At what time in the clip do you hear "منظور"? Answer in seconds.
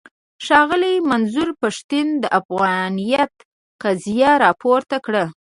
1.09-1.49